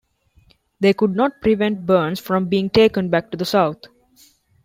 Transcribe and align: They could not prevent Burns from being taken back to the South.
They 0.79 0.93
could 0.95 1.15
not 1.15 1.41
prevent 1.43 1.85
Burns 1.85 2.19
from 2.19 2.47
being 2.47 2.71
taken 2.71 3.09
back 3.11 3.29
to 3.29 3.37
the 3.37 3.45
South. 3.45 3.83